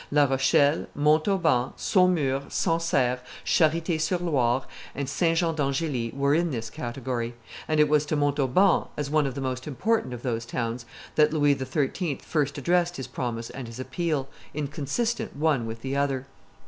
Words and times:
La 0.11 0.23
Rochelle, 0.25 0.87
Montauban, 0.95 1.73
Saumur, 1.77 2.41
Sancerre, 2.49 3.19
Charite 3.45 4.01
sur 4.01 4.17
Loire, 4.17 4.65
and 4.95 5.07
St. 5.07 5.37
Jean 5.37 5.53
d'Angely 5.53 6.11
were 6.15 6.33
in 6.33 6.49
this 6.49 6.71
category; 6.71 7.35
and 7.67 7.79
it 7.79 7.87
was 7.87 8.03
to 8.07 8.15
Montauban, 8.15 8.85
as 8.97 9.11
one 9.11 9.27
of 9.27 9.35
the 9.35 9.41
most 9.41 9.67
important 9.67 10.11
of 10.11 10.23
those 10.23 10.43
towns, 10.43 10.87
that 11.13 11.31
Louis 11.31 11.55
XIII. 11.55 12.17
first 12.23 12.57
addressed 12.57 12.97
his 12.97 13.05
promise 13.05 13.51
and 13.51 13.67
his 13.67 13.79
appeal, 13.79 14.27
inconsistent 14.55 15.35
one 15.35 15.67
with 15.67 15.83
the 15.83 15.95
other. 15.95 16.25